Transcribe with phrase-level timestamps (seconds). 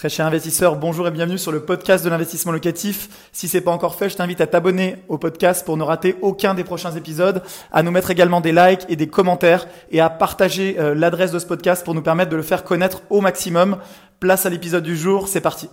[0.00, 3.28] Très cher investisseur, bonjour et bienvenue sur le podcast de l'investissement locatif.
[3.32, 6.54] Si c'est pas encore fait, je t'invite à t'abonner au podcast pour ne rater aucun
[6.54, 10.78] des prochains épisodes, à nous mettre également des likes et des commentaires et à partager
[10.78, 13.76] euh, l'adresse de ce podcast pour nous permettre de le faire connaître au maximum.
[14.20, 15.68] Place à l'épisode du jour, c'est parti.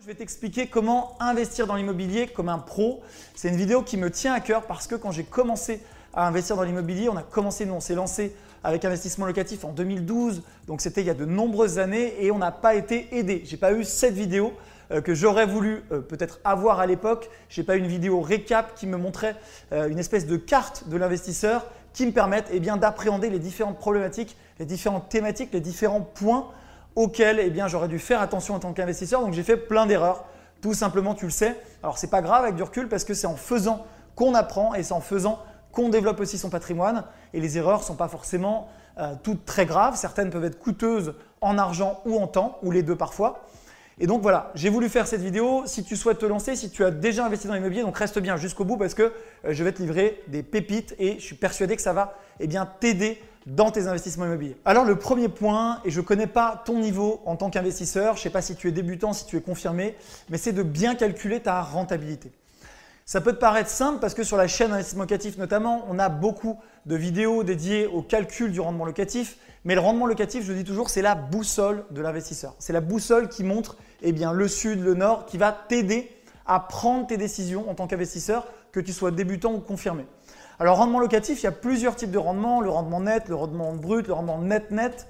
[0.00, 3.02] Je vais t'expliquer comment investir dans l'immobilier comme un pro.
[3.34, 5.82] C'est une vidéo qui me tient à cœur parce que quand j'ai commencé
[6.14, 8.36] à investir dans l'immobilier, on a commencé, nous on s'est lancé
[8.66, 12.38] avec investissement locatif en 2012, donc c'était il y a de nombreuses années et on
[12.38, 13.42] n'a pas été aidé.
[13.44, 14.52] J'ai pas eu cette vidéo
[14.90, 17.30] euh, que j'aurais voulu euh, peut-être avoir à l'époque.
[17.48, 19.36] J'ai pas eu une vidéo récap qui me montrait
[19.70, 23.78] euh, une espèce de carte de l'investisseur qui me permette eh bien d'appréhender les différentes
[23.78, 26.48] problématiques, les différentes thématiques, les différents points
[26.96, 29.20] auxquels eh bien j'aurais dû faire attention en tant qu'investisseur.
[29.20, 30.24] Donc j'ai fait plein d'erreurs.
[30.60, 31.56] Tout simplement, tu le sais.
[31.84, 34.82] Alors c'est pas grave avec du recul parce que c'est en faisant qu'on apprend et
[34.82, 35.38] c'est en faisant
[35.76, 37.04] qu'on développe aussi son patrimoine.
[37.34, 39.94] Et les erreurs ne sont pas forcément euh, toutes très graves.
[39.94, 43.46] Certaines peuvent être coûteuses en argent ou en temps, ou les deux parfois.
[43.98, 45.64] Et donc voilà, j'ai voulu faire cette vidéo.
[45.66, 48.38] Si tu souhaites te lancer, si tu as déjà investi dans l'immobilier, donc reste bien
[48.38, 49.12] jusqu'au bout parce que euh,
[49.50, 52.66] je vais te livrer des pépites et je suis persuadé que ça va eh bien,
[52.80, 54.56] t'aider dans tes investissements immobiliers.
[54.64, 58.20] Alors le premier point, et je ne connais pas ton niveau en tant qu'investisseur, je
[58.20, 59.94] ne sais pas si tu es débutant, si tu es confirmé,
[60.30, 62.32] mais c'est de bien calculer ta rentabilité.
[63.08, 66.08] Ça peut te paraître simple parce que sur la chaîne investissement locatif notamment, on a
[66.08, 69.36] beaucoup de vidéos dédiées au calcul du rendement locatif.
[69.64, 72.56] Mais le rendement locatif, je dis toujours, c'est la boussole de l'investisseur.
[72.58, 76.10] C'est la boussole qui montre eh le sud, le nord, qui va t'aider
[76.46, 80.04] à prendre tes décisions en tant qu'investisseur, que tu sois débutant ou confirmé.
[80.58, 83.72] Alors, rendement locatif, il y a plusieurs types de rendement, le rendement net, le rendement
[83.72, 85.06] brut, le rendement net-net.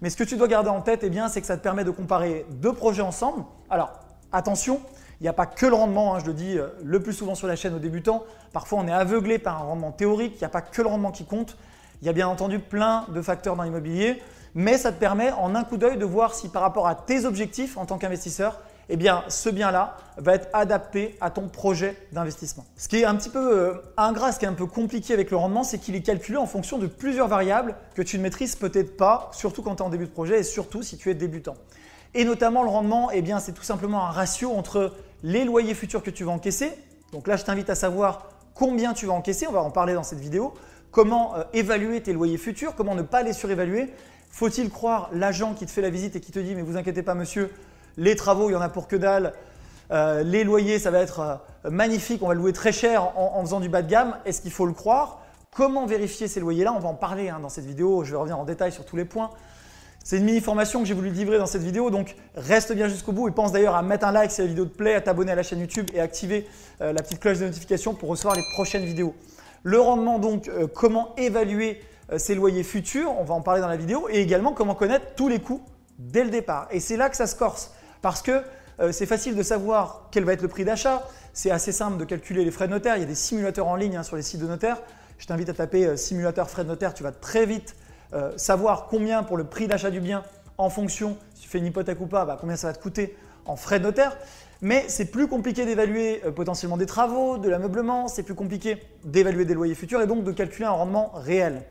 [0.00, 1.90] Mais ce que tu dois garder en tête, eh c'est que ça te permet de
[1.90, 3.44] comparer deux projets ensemble.
[3.68, 4.00] Alors,
[4.32, 4.80] attention,
[5.20, 7.34] il n'y a pas que le rendement, hein, je le dis euh, le plus souvent
[7.34, 8.24] sur la chaîne aux débutants.
[8.52, 10.34] Parfois, on est aveuglé par un rendement théorique.
[10.36, 11.56] Il n'y a pas que le rendement qui compte.
[12.02, 14.22] Il y a bien entendu plein de facteurs dans l'immobilier,
[14.54, 17.24] mais ça te permet en un coup d'œil de voir si par rapport à tes
[17.24, 22.64] objectifs en tant qu'investisseur, eh bien, ce bien-là va être adapté à ton projet d'investissement.
[22.76, 25.30] Ce qui est un petit peu euh, ingrat, ce qui est un peu compliqué avec
[25.30, 28.56] le rendement, c'est qu'il est calculé en fonction de plusieurs variables que tu ne maîtrises
[28.56, 31.14] peut-être pas, surtout quand tu es en début de projet et surtout si tu es
[31.14, 31.54] débutant.
[32.14, 34.92] Et notamment le rendement, eh c'est tout simplement un ratio entre
[35.22, 36.72] les loyers futurs que tu vas encaisser.
[37.12, 39.46] Donc là, je t'invite à savoir combien tu vas encaisser.
[39.46, 40.54] On va en parler dans cette vidéo.
[40.90, 43.92] Comment euh, évaluer tes loyers futurs, comment ne pas les surévaluer.
[44.30, 47.02] Faut-il croire l'agent qui te fait la visite et qui te dit mais vous inquiétez
[47.02, 47.52] pas monsieur,
[47.96, 49.32] les travaux il y en a pour que dalle,
[49.90, 51.20] euh, les loyers ça va être
[51.64, 54.16] euh, magnifique, on va louer très cher en, faisant du bas de gamme.
[54.24, 55.20] Est-ce qu'il faut le croire?
[55.52, 56.72] Comment vérifier ces loyers-là?
[56.72, 58.02] On va en parler hein, dans cette vidéo.
[58.04, 59.30] Je vais revenir en détail sur tous les points.
[60.06, 63.12] C'est une mini formation que j'ai voulu livrer dans cette vidéo, donc reste bien jusqu'au
[63.12, 65.32] bout et pense d'ailleurs à mettre un like si la vidéo te plaît, à t'abonner
[65.32, 66.46] à la chaîne YouTube et activer
[66.82, 69.14] euh, la petite cloche de notification pour recevoir les prochaines vidéos.
[69.62, 71.80] Le rendement donc, euh, comment évaluer
[72.12, 75.06] euh, ses loyers futurs, on va en parler dans la vidéo, et également comment connaître
[75.16, 75.62] tous les coûts
[75.98, 76.68] dès le départ.
[76.70, 77.72] Et c'est là que ça se corse,
[78.02, 78.42] parce que
[78.90, 82.44] c'est facile de savoir quel va être le prix d'achat, c'est assez simple de calculer
[82.44, 84.40] les frais de notaire, il y a des simulateurs en ligne hein, sur les sites
[84.40, 84.82] de notaire.
[85.16, 87.76] Je t'invite à taper simulateur frais de notaire, tu vas très vite
[88.14, 90.22] euh, savoir combien pour le prix d'achat du bien
[90.56, 93.16] en fonction, si tu fais une hypothèque ou pas, bah, combien ça va te coûter
[93.44, 94.16] en frais de notaire.
[94.62, 99.44] Mais c'est plus compliqué d'évaluer euh, potentiellement des travaux, de l'ameublement, c'est plus compliqué d'évaluer
[99.44, 101.62] des loyers futurs et donc de calculer un rendement réel.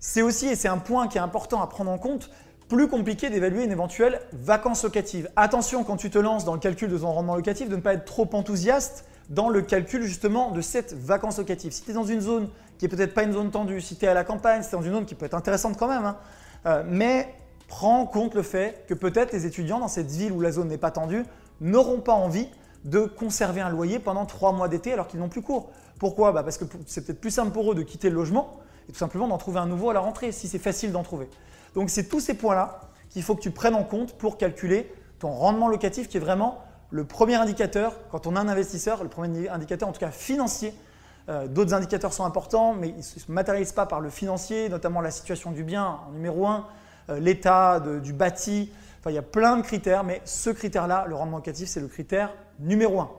[0.00, 2.30] C'est aussi, et c'est un point qui est important à prendre en compte,
[2.68, 5.30] plus compliqué d'évaluer une éventuelle vacance locative.
[5.36, 7.94] Attention quand tu te lances dans le calcul de ton rendement locatif de ne pas
[7.94, 11.72] être trop enthousiaste dans le calcul justement de cette vacance locative.
[11.72, 14.04] Si tu es dans une zone qui est peut-être pas une zone tendue, si tu
[14.04, 16.16] es à la campagne, es dans une zone qui peut être intéressante quand même, hein,
[16.66, 17.34] euh, mais
[17.68, 20.68] prends en compte le fait que peut-être les étudiants dans cette ville où la zone
[20.68, 21.24] n'est pas tendue
[21.60, 22.48] n'auront pas envie
[22.84, 25.70] de conserver un loyer pendant trois mois d'été alors qu'ils n'ont plus cours.
[25.98, 26.32] Pourquoi?
[26.32, 28.58] Bah Parce que c'est peut-être plus simple pour eux de quitter le logement
[28.88, 31.28] et tout simplement d'en trouver un nouveau à la rentrée si c'est facile d'en trouver.
[31.74, 35.30] Donc c'est tous ces points-là qu'il faut que tu prennes en compte pour calculer ton
[35.30, 36.58] rendement locatif qui est vraiment
[36.90, 40.74] le premier indicateur, quand on a un investisseur, le premier indicateur en tout cas financier,
[41.28, 45.00] euh, d'autres indicateurs sont importants, mais ils ne se matérialisent pas par le financier, notamment
[45.00, 46.66] la situation du bien en numéro un,
[47.08, 48.70] euh, l'état du bâti.
[49.00, 51.88] Enfin, il y a plein de critères, mais ce critère-là, le rendement locatif, c'est le
[51.88, 53.10] critère numéro un.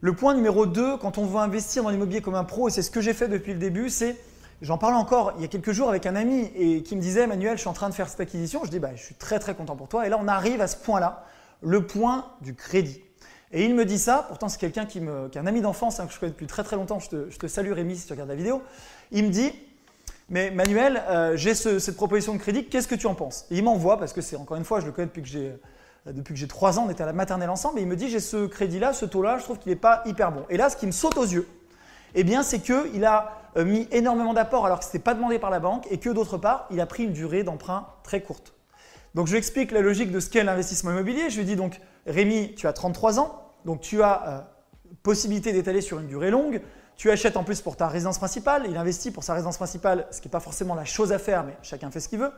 [0.00, 2.82] Le point numéro 2, quand on veut investir dans l'immobilier comme un pro, et c'est
[2.82, 4.16] ce que j'ai fait depuis le début, c'est,
[4.60, 7.28] j'en parlais encore il y a quelques jours avec un ami et qui me disait,
[7.28, 8.64] Manuel, je suis en train de faire cette acquisition.
[8.64, 10.04] Je dis, bah, je suis très très content pour toi.
[10.04, 11.24] Et là, on arrive à ce point-là,
[11.60, 13.00] le point du crédit.
[13.52, 16.12] Et il me dit ça, pourtant c'est quelqu'un qui, est un ami d'enfance hein, que
[16.12, 18.62] je connais depuis très très longtemps, je te, salue Rémi si tu regardes la vidéo.
[19.10, 19.52] Il me dit,
[20.30, 23.46] mais Manuel, euh, j'ai cette proposition de crédit, qu'est-ce que tu en penses?
[23.50, 25.52] Et il m'envoie, parce que c'est encore une fois, je le connais depuis que j'ai
[26.06, 27.96] euh, depuis que j'ai 3 ans, on était à la maternelle ensemble, et il me
[27.96, 30.44] dit, j'ai ce crédit-là, ce taux-là, je trouve qu'il n'est pas hyper bon.
[30.50, 31.46] Et là, ce qui me saute aux yeux,
[32.14, 35.38] eh bien, c'est qu'il a euh, mis énormément d'apports alors que ce n'était pas demandé
[35.38, 38.54] par la banque, et que d'autre part, il a pris une durée d'emprunt très courte.
[39.14, 41.28] Donc je lui explique la logique de ce qu'est l'investissement immobilier.
[41.28, 44.40] Je lui dis donc, Rémi, tu as 33 ans, donc tu as euh,
[45.02, 46.60] possibilité d'étaler sur une durée longue.
[46.96, 48.64] Tu achètes en plus pour ta résidence principale.
[48.68, 51.44] Il investit pour sa résidence principale, ce qui n'est pas forcément la chose à faire,
[51.44, 52.32] mais chacun fait ce qu'il veut.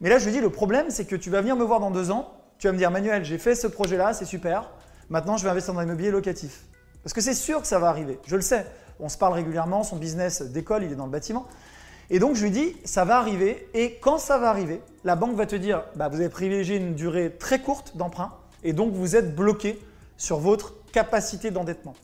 [0.00, 1.90] Mais là, je lui dis, le problème, c'est que tu vas venir me voir dans
[1.90, 2.32] deux ans.
[2.58, 4.70] Tu vas me dire, Manuel, j'ai fait ce projet-là, c'est super.
[5.10, 6.64] Maintenant, je vais investir dans l'immobilier locatif.
[7.02, 8.18] Parce que c'est sûr que ça va arriver.
[8.26, 8.66] Je le sais.
[9.00, 11.46] On se parle régulièrement, son business d'école, il est dans le bâtiment.
[12.10, 15.34] Et donc je lui dis, ça va arriver, et quand ça va arriver, la banque
[15.34, 19.16] va te dire, bah, vous avez privilégié une durée très courte d'emprunt, et donc vous
[19.16, 19.80] êtes bloqué
[20.16, 21.94] sur votre capacité d'endettement.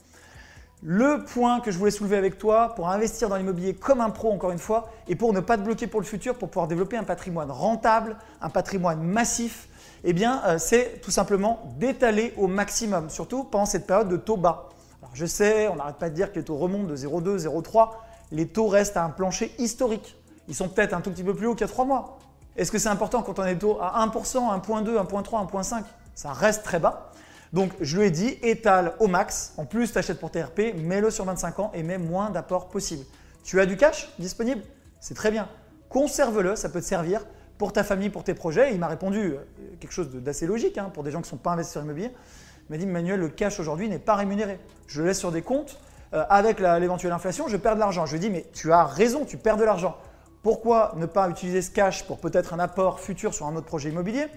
[0.81, 4.31] Le point que je voulais soulever avec toi pour investir dans l'immobilier comme un pro,
[4.31, 6.95] encore une fois, et pour ne pas te bloquer pour le futur, pour pouvoir développer
[6.95, 9.67] un patrimoine rentable, un patrimoine massif,
[10.05, 14.37] eh bien, euh, c'est tout simplement d'étaler au maximum, surtout pendant cette période de taux
[14.37, 14.69] bas.
[15.01, 17.89] Alors, je sais, on n'arrête pas de dire que les taux remontent de 0,2, 0,3
[18.31, 20.15] les taux restent à un plancher historique.
[20.47, 22.19] Ils sont peut-être un tout petit peu plus hauts qu'il y a trois mois.
[22.55, 25.83] Est-ce que c'est important quand on des taux à 1%, 1.2, 1.3, 1.5
[26.15, 27.11] Ça reste très bas.
[27.53, 29.53] Donc je lui ai dit, étale au max.
[29.57, 33.05] En plus, tu achètes pour TRP, mets-le sur 25 ans et mets moins d'apport possible.
[33.43, 34.61] Tu as du cash disponible?
[34.99, 35.47] C'est très bien.
[35.89, 37.25] Conserve-le, ça peut te servir
[37.57, 38.73] pour ta famille, pour tes projets.
[38.73, 39.37] il m'a répondu euh,
[39.79, 42.11] quelque chose d'assez logique hein, pour des gens qui ne sont pas investisseurs immobiliers.
[42.69, 44.59] Il m'a dit, Manuel, le cash aujourd'hui n'est pas rémunéré.
[44.87, 45.79] Je le laisse sur des comptes
[46.13, 48.05] euh, avec l'éventuelle inflation, je perds de l'argent.
[48.05, 49.97] Je lui dis, mais tu as raison, tu perds de l'argent.
[50.41, 53.89] Pourquoi ne pas utiliser ce cash pour peut-être un apport futur sur un autre projet
[53.89, 54.27] immobilier?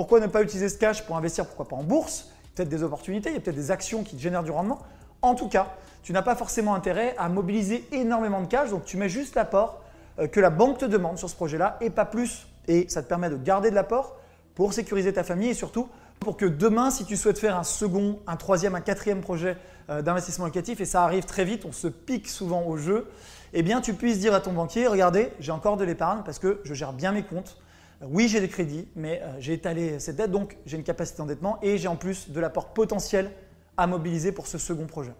[0.00, 2.30] Pourquoi ne pas utiliser ce cash pour investir, pourquoi pas en bourse?
[2.54, 4.78] Peut-être des opportunités, il y a peut-être des actions qui génèrent du rendement.
[5.20, 8.96] En tout cas, tu n'as pas forcément intérêt à mobiliser énormément de cash, donc tu
[8.96, 9.82] mets juste l'apport
[10.18, 12.46] euh, que la banque te demande sur ce projet-là et pas plus.
[12.66, 14.16] Et ça te permet de garder de l'apport
[14.54, 15.86] pour sécuriser ta famille et surtout
[16.18, 19.58] pour que demain, si tu souhaites faire un second, un troisième, un quatrième projet
[19.90, 23.06] euh, d'investissement locatif, et ça arrive très vite, on se pique souvent au jeu,
[23.52, 26.62] eh bien tu puisses dire à ton banquier, regardez, j'ai encore de l'épargne parce que
[26.64, 27.58] je gère bien mes comptes.
[28.02, 31.58] Oui, j'ai des crédits, mais euh, j'ai étalé cette dette, donc j'ai une capacité d'endettement
[31.60, 33.30] et j'ai en plus de l'apport potentiel
[33.76, 35.12] à mobiliser pour ce second projet.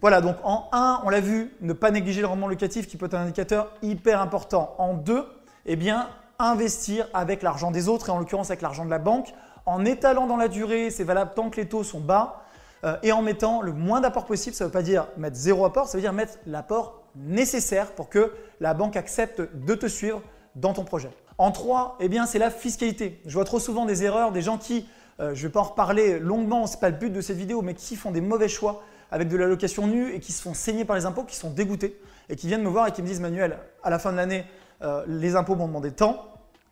[0.00, 3.06] Voilà, donc en 1, on l'a vu, ne pas négliger le rendement locatif qui peut
[3.06, 4.74] être un indicateur hyper important.
[4.78, 5.26] En 2,
[5.66, 6.08] eh bien,
[6.38, 9.34] investir avec l'argent des autres et en l'occurrence avec l'argent de la banque
[9.68, 12.42] en étalant dans la durée, c'est valable tant que les taux sont bas,
[12.84, 14.56] euh, et en mettant le moins d'apport possible.
[14.56, 18.08] Ça ne veut pas dire mettre zéro apport, ça veut dire mettre l'apport nécessaire pour
[18.08, 20.22] que la banque accepte de te suivre
[20.60, 21.10] dans ton projet.
[21.38, 23.20] En 3, eh c'est la fiscalité.
[23.26, 24.86] Je vois trop souvent des erreurs, des gens qui,
[25.20, 27.36] euh, je ne vais pas en reparler longuement, ce n'est pas le but de cette
[27.36, 30.42] vidéo, mais qui font des mauvais choix avec de la location nue et qui se
[30.42, 33.02] font saigner par les impôts, qui sont dégoûtés et qui viennent me voir et qui
[33.02, 34.44] me disent Manuel, à la fin de l'année,
[34.82, 36.28] euh, les impôts m'ont demandé tant,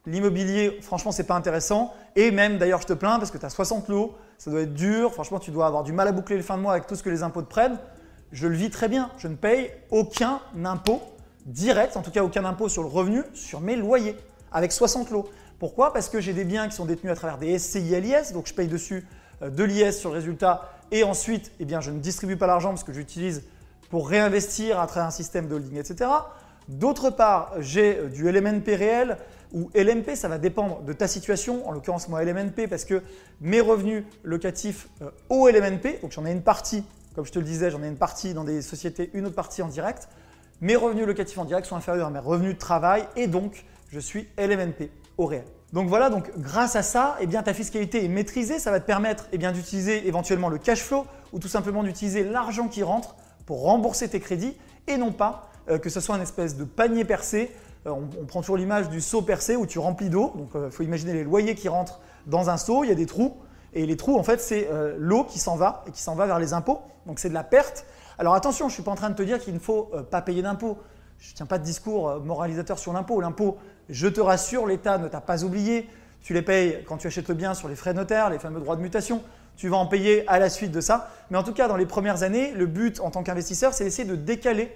[0.07, 1.93] L'immobilier, franchement, c'est pas intéressant.
[2.15, 4.73] Et même, d'ailleurs, je te plains parce que tu as 60 lots, ça doit être
[4.73, 5.13] dur.
[5.13, 7.03] Franchement, tu dois avoir du mal à boucler le fin de mois avec tout ce
[7.03, 7.79] que les impôts te prennent.
[8.31, 9.11] Je le vis très bien.
[9.19, 11.03] Je ne paye aucun impôt
[11.47, 14.17] direct, en tout cas aucun impôt sur le revenu, sur mes loyers,
[14.53, 15.29] avec 60 lots.
[15.59, 15.93] Pourquoi?
[15.93, 18.47] Parce que j'ai des biens qui sont détenus à travers des SCI à l'IS, donc
[18.47, 19.07] je paye dessus
[19.43, 20.71] euh, de l'IS sur le résultat.
[20.91, 23.45] Et ensuite, eh je ne distribue pas l'argent parce que j'utilise
[23.91, 26.11] pour réinvestir à travers un système de holding, etc.
[26.69, 29.17] D'autre part, j'ai euh, du LMNP réel
[29.53, 31.67] ou LMP, ça va dépendre de ta situation.
[31.69, 33.03] En l'occurrence, moi, LMNP, parce que
[33.41, 36.85] mes revenus locatifs euh, au LMNP, donc j'en ai une partie,
[37.15, 39.63] comme je te le disais, j'en ai une partie dans des sociétés, une autre partie
[39.63, 40.09] en direct.
[40.63, 44.01] Mes revenus locatifs en direct sont inférieurs à mes revenus de travail et donc je
[44.01, 45.45] suis LMNP au réel.
[45.73, 48.59] Donc voilà, donc grâce à ça, eh bien, ta fiscalité est maîtrisée.
[48.59, 52.69] Ça va te permettre eh d'utiliser éventuellement le cash flow ou tout simplement d'utiliser l'argent
[52.69, 56.57] qui rentre pour rembourser tes crédits et non pas euh, que ce soit une espèce
[56.57, 57.51] de panier percé.
[57.87, 60.33] Euh, on, prend toujours l'image du seau percé où tu remplis d'eau.
[60.37, 62.97] Donc il euh, faut imaginer les loyers qui rentrent dans un seau, il y a
[62.97, 63.37] des trous.
[63.75, 66.39] Et les trous, en fait, c'est l'eau qui s'en va et qui s'en va vers
[66.39, 66.81] les impôts.
[67.05, 67.85] Donc c'est de la perte.
[68.19, 70.23] Alors attention, je ne suis pas en train de te dire qu'il ne faut pas
[70.23, 70.79] payer d'impôts.
[71.19, 73.21] Je ne tiens pas de discours moralisateur sur l'impôt.
[73.21, 73.59] L'impôt,
[73.89, 75.89] je te rassure, l'État ne t'a pas oublié.
[76.23, 78.77] Tu les payes quand tu achètes le bien sur les frais notaires, les fameux droits
[78.77, 79.23] de mutation.
[79.57, 81.11] Tu vas en payer à la suite de ça.
[81.31, 84.09] Mais en tout cas, dans les premières années, le but en tant qu'investisseur, c'est d'essayer
[84.09, 84.75] de décaler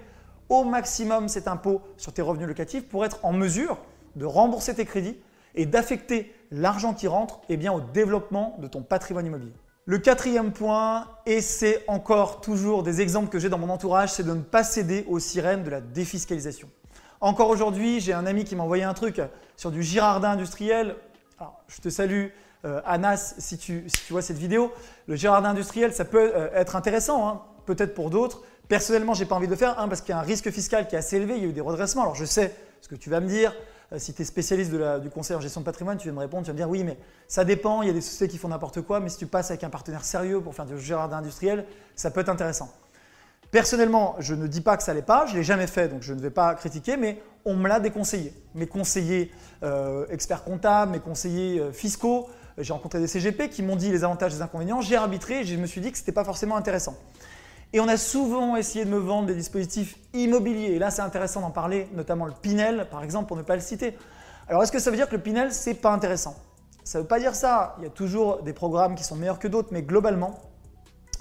[0.49, 3.77] au maximum cet impôt sur tes revenus locatifs pour être en mesure
[4.15, 5.17] de rembourser tes crédits
[5.55, 9.53] et d'affecter l'argent qui rentre eh au développement de ton patrimoine immobilier.
[9.85, 14.23] Le quatrième point, et c'est encore toujours des exemples que j'ai dans mon entourage, c'est
[14.23, 16.69] de ne pas céder aux sirènes de la défiscalisation.
[17.19, 19.19] Encore aujourd'hui, j'ai un ami qui m'a envoyé un truc
[19.57, 20.95] sur du Girardin industriel.
[21.39, 22.27] Alors, je te salue,
[22.63, 24.71] euh, Anas, si tu, vois cette vidéo.
[25.07, 28.43] Le Girardin industriel, ça peut euh, être intéressant, hein, peut-être pour d'autres.
[28.67, 30.87] Personnellement, j'ai pas envie de le faire, un, parce qu'il y a un risque fiscal
[30.87, 32.03] qui est assez élevé, il y a eu des redressements.
[32.03, 33.51] Alors je sais ce que tu vas me dire.
[33.93, 36.43] Euh, si tu es spécialiste du conseil en gestion de patrimoine, tu vas me répondre,
[36.43, 38.47] tu vas me dire oui, mais ça dépend, il y a des sociétés qui font
[38.47, 41.65] n'importe quoi, mais si tu passes avec un partenaire sérieux pour faire du jardin industriel,
[41.95, 42.71] ça peut être intéressant.
[43.51, 46.13] Personnellement, je ne dis pas que ça l'est pas, je l'ai jamais fait, donc je
[46.13, 48.33] ne vais pas critiquer, mais on me l'a déconseillé.
[48.55, 49.29] Mes conseillers
[49.63, 54.05] euh, experts comptables, mes conseillers euh, fiscaux, j'ai rencontré des CGP qui m'ont dit les
[54.05, 56.23] avantages et les inconvénients, j'ai arbitré et je me suis dit que ce n'était pas
[56.23, 56.95] forcément intéressant.
[57.73, 60.73] Et on a souvent essayé de me vendre des dispositifs immobiliers.
[60.73, 63.61] Et là, c'est intéressant d'en parler, notamment le Pinel, par exemple, pour ne pas le
[63.61, 63.97] citer.
[64.49, 66.35] Alors, est-ce que ça veut dire que le Pinel, c'est pas intéressant?
[66.83, 67.75] Ça ne veut pas dire ça.
[67.77, 70.39] Il y a toujours des programmes qui sont meilleurs que d'autres, mais globalement,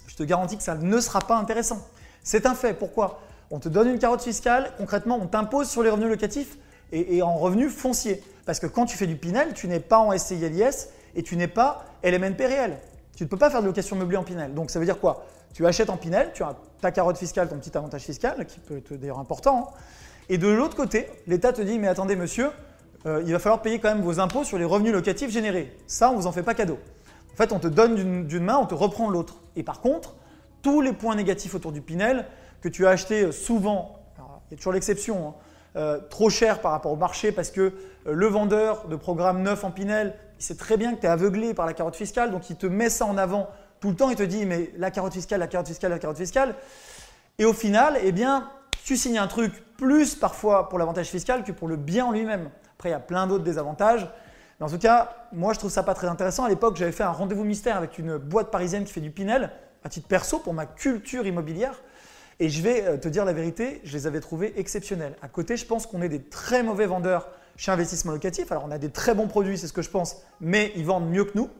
[0.08, 1.86] je te garantis que ça ne sera pas intéressant.
[2.24, 2.74] C'est un fait.
[2.74, 3.20] Pourquoi?
[3.52, 6.56] On te donne une carotte fiscale, concrètement, on t'impose sur les revenus locatifs
[6.92, 8.22] et, en revenus fonciers.
[8.46, 11.48] Parce que quand tu fais du Pinel, tu n'es pas en SCILIS et tu n'es
[11.48, 12.78] pas LMNP réel.
[13.16, 14.54] Tu ne peux pas faire de location meublée en Pinel.
[14.54, 15.26] Donc ça veut dire quoi?
[15.54, 18.78] Tu achètes en Pinel, tu as ta carotte fiscale, ton petit avantage fiscal, qui peut
[18.78, 19.70] être d'ailleurs important.
[19.70, 19.76] Hein.
[20.28, 22.50] Et de l'autre côté, l'État te dit, mais attendez monsieur,
[23.06, 25.76] euh, il va falloir payer quand même vos impôts sur les revenus locatifs générés.
[25.86, 26.78] Ça, on ne vous en fait pas cadeau.
[27.32, 29.36] En fait, on te donne d'une main, on te reprend l'autre.
[29.56, 30.14] Et par contre,
[30.62, 32.26] tous les points négatifs autour du Pinel
[32.60, 35.34] que tu as acheté souvent, il y a toujours l'exception, hein,
[35.76, 37.72] euh, trop cher par rapport au marché parce que euh,
[38.06, 41.54] le vendeur de programme neuf en Pinel, il sait très bien que tu es aveuglé
[41.54, 43.48] par la carotte fiscale, donc il te met ça en avant
[43.80, 46.18] tout le temps, il te dit mais la carotte fiscale, la carotte fiscale, la carotte
[46.18, 46.54] fiscale.
[47.38, 48.50] Et au final, eh bien,
[48.84, 52.50] tu signes un truc plus parfois pour l'avantage fiscal que pour le bien en lui-même.
[52.76, 54.08] Après, il y a plein d'autres désavantages.
[54.58, 56.44] Mais en tout cas, moi, je trouve ça pas très intéressant.
[56.44, 59.50] À l'époque, j'avais fait un rendez-vous mystère avec une boîte parisienne qui fait du Pinel,
[59.84, 61.80] à titre perso, pour ma culture immobilière.
[62.40, 65.14] Et je vais euh, te dire la vérité, je les avais trouvés exceptionnels.
[65.22, 68.50] À côté, je pense qu'on est des très mauvais vendeurs chez Investissement Locatif.
[68.50, 71.08] Alors, on a des très bons produits, c'est ce que je pense, mais ils vendent
[71.08, 71.50] mieux que nous.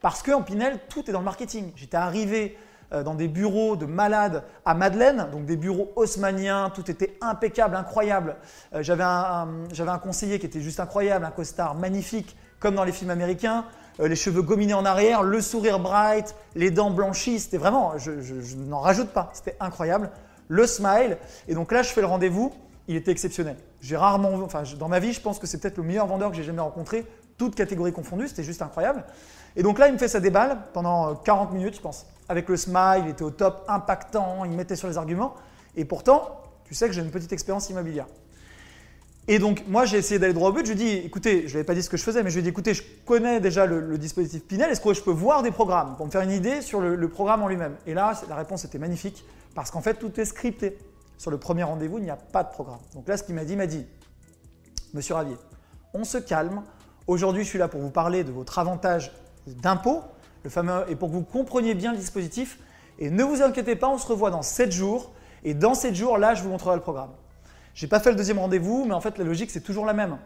[0.00, 1.72] Parce qu'en Pinel, tout est dans le marketing.
[1.76, 2.56] J'étais arrivé
[2.92, 7.76] euh, dans des bureaux de malades à Madeleine, donc des bureaux haussmanniens, tout était impeccable,
[7.76, 8.36] incroyable.
[8.74, 13.10] Euh, j'avais un, conseiller qui était juste incroyable, un costard magnifique, comme dans les films
[13.10, 13.64] américains.
[13.98, 18.56] les cheveux gominés en arrière, le sourire bright, les dents blanchies, c'était vraiment, je, je
[18.56, 20.10] n'en rajoute pas, c'était incroyable
[20.48, 21.18] le smile.
[21.46, 22.52] Et donc là, je fais le rendez-vous.
[22.88, 23.56] Il était exceptionnel.
[23.82, 26.36] J'ai rarement, enfin, dans ma vie, je pense que c'est peut-être le meilleur vendeur que
[26.36, 28.28] j'ai jamais rencontré, toutes catégories confondues.
[28.28, 29.04] C'était juste incroyable.
[29.58, 32.06] Et donc là, il me fait sa déballe pendant 40 euh, minutes, je pense.
[32.28, 35.34] Avec le smile, il était au top, impactant, il mettait sur les arguments.
[35.76, 38.06] Et pourtant, tu sais que j'ai une petite expérience immobilière.
[39.26, 40.64] Et donc, moi, j'ai essayé d'aller droit au but.
[40.64, 42.22] Je lui ai dit, écoutez, je ne lui avais pas dit ce que je faisais,
[42.22, 44.70] mais je lui ai dit, écoutez, je connais déjà le, dispositif Pinel.
[44.70, 47.42] Est-ce que je peux voir des programmes pour me faire une idée sur le programme
[47.42, 47.74] en lui-même?
[47.84, 49.24] Et là, la réponse était magnifique.
[49.56, 50.78] Parce qu'en fait, tout est scripté.
[51.16, 52.78] Sur le premier rendez-vous, il n'y a pas de programme.
[52.94, 53.84] Donc là, ce qu'il m'a dit, il m'a dit,
[54.94, 55.36] Monsieur Ravier,
[55.94, 56.62] on se calme.
[57.08, 59.10] Aujourd'hui, je suis là pour vous parler de votre avantage
[59.46, 60.02] d'impôt,
[60.44, 62.58] le fameux, et pour que vous compreniez bien le dispositif.
[62.98, 65.12] Et ne vous inquiétez pas, on se revoit dans 7 jours.
[65.44, 67.10] Et dans 7 jours, là, je vous montrerai le programme.
[67.74, 69.92] Je n'ai pas fait le deuxième rendez-vous, mais en fait, la logique, c'est toujours la
[69.92, 70.18] même.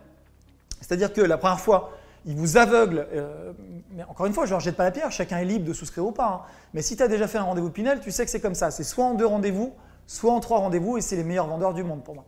[0.80, 1.92] C'est-à-dire que la première fois,
[2.24, 3.06] il vous aveugle.
[3.12, 3.52] Euh,
[3.92, 5.72] mais encore une fois, je ne leur jette pas la pierre, chacun est libre de
[5.72, 6.28] souscrire ou pas.
[6.28, 6.40] Hein.
[6.74, 8.70] Mais si tu as déjà fait un rendez-vous Pinel, tu sais que c'est comme ça.
[8.70, 9.74] C'est soit en deux rendez-vous,
[10.06, 12.24] soit en trois rendez-vous, et c'est les meilleurs vendeurs du monde pour moi.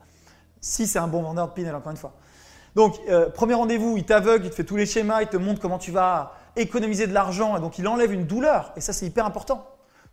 [0.60, 2.12] Si c'est un bon vendeur de Pinel, encore une fois.
[2.74, 5.60] Donc, euh, premier rendez-vous, il t'aveugle, il te fait tous les schémas, il te montre
[5.60, 8.72] comment tu vas économiser de l'argent, et donc il enlève une douleur.
[8.76, 9.66] Et ça, c'est hyper important.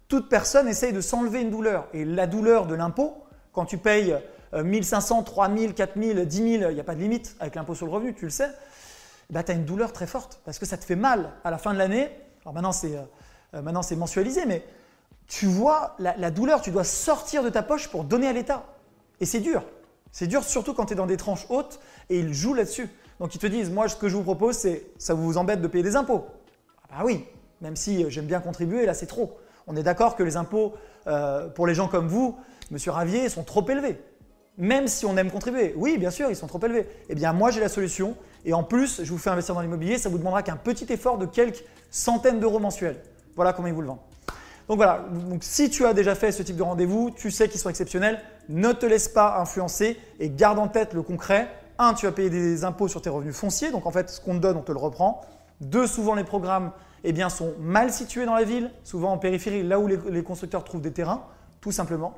[0.07, 1.87] Toute personne essaye de s'enlever une douleur.
[1.93, 4.15] Et la douleur de l'impôt, quand tu payes
[4.53, 7.91] 1500, 3000, 4000, 10 000, il n'y a pas de limite avec l'impôt sur le
[7.93, 8.49] revenu, tu le sais
[9.31, 11.57] bah, tu as une douleur très forte parce que ça te fait mal à la
[11.57, 12.11] fin de l'année.
[12.43, 13.03] Alors maintenant, c'est euh,
[13.55, 14.63] euh, mensualisé, mais
[15.27, 18.65] tu vois la, douleur, tu dois sortir de ta poche pour donner à l'État.
[19.21, 19.63] Et c'est dur.
[20.11, 21.79] C'est dur surtout quand tu es dans des tranches hautes
[22.09, 22.89] et ils jouent là-dessus.
[23.21, 25.67] Donc ils te disent, moi ce que je vous propose, c'est ça vous embête de
[25.67, 26.25] payer des impôts.
[26.83, 27.23] Ah bah oui,
[27.61, 29.37] même si euh, j'aime bien contribuer, là c'est trop.
[29.67, 30.73] On est d'accord que les impôts
[31.55, 32.35] pour les gens comme vous,
[32.71, 34.01] Monsieur Ravier, sont trop élevés.
[34.57, 35.73] Même si on aime contribuer.
[35.77, 36.87] Oui, bien sûr, ils sont trop élevés.
[37.09, 39.99] Eh bien moi j'ai la solution et en plus, je vous fais investir dans l'immobilier,
[39.99, 42.97] ça vous demandera qu'un petit effort de quelques centaines d'euros mensuels.
[43.35, 43.99] Voilà comment ils vous le vendent.
[44.67, 47.59] Donc voilà, donc si tu as déjà fait ce type de rendez-vous, tu sais qu'ils
[47.59, 51.49] sont exceptionnels, ne te laisse pas influencer et garde en tête le concret.
[51.81, 54.35] Un, tu vas payer des impôts sur tes revenus fonciers, donc en fait ce qu'on
[54.35, 55.21] te donne, on te le reprend.
[55.61, 56.71] Deux, souvent les programmes
[57.03, 60.63] eh bien, sont mal situés dans la ville, souvent en périphérie, là où les constructeurs
[60.63, 61.23] trouvent des terrains,
[61.59, 62.13] tout simplement.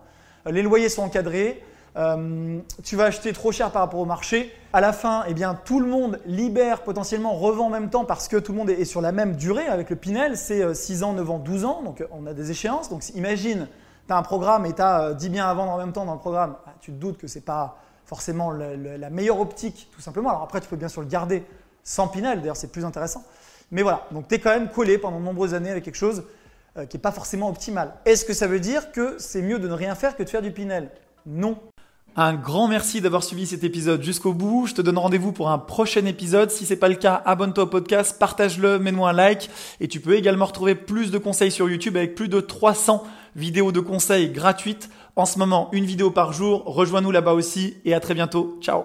[0.45, 1.63] Les loyers sont encadrés,
[1.95, 4.53] euh, tu vas acheter trop cher par rapport au marché.
[4.71, 8.27] À la fin, eh bien, tout le monde libère potentiellement, revend en même temps parce
[8.27, 9.67] que tout le monde est sur la même durée.
[9.67, 11.81] Avec le Pinel, c'est 6 euh, ans, 9 ans, 12 ans.
[11.83, 12.89] Donc on a des échéances.
[12.89, 13.67] Donc imagine,
[14.07, 16.13] tu as un programme et tu as 10 biens à vendre en même temps dans
[16.13, 16.55] le programme.
[16.65, 17.77] Ah, tu te doutes que ce n'est pas
[18.13, 20.29] forcément la meilleure optique, tout simplement.
[20.29, 21.43] Alors après, tu peux bien sûr le garder
[21.83, 22.41] sans Pinel.
[22.41, 23.23] D'ailleurs, c'est plus intéressant.
[23.71, 26.23] Mais voilà, donc tu es quand même collé pendant de nombreuses années avec quelque chose
[26.77, 27.95] euh, qui n'est pas forcément optimal.
[28.05, 30.43] Est-ce que ça veut dire que c'est mieux de ne rien faire que de faire
[30.43, 30.91] du Pinel?
[31.25, 31.57] Non.
[32.15, 34.67] Un grand merci d'avoir suivi cet épisode jusqu'au bout.
[34.67, 36.51] Je te donne rendez-vous pour un prochain épisode.
[36.51, 39.49] Si c'est pas le cas, abonne-toi au podcast, partage-le, mets-moi un like.
[39.79, 43.03] Et tu peux également retrouver plus de conseils sur YouTube avec plus de 300
[43.35, 46.63] vidéos de conseils gratuites En ce moment, une vidéo par jour.
[46.65, 48.57] Rejoins-nous là-bas aussi et à très bientôt.
[48.61, 48.83] Ciao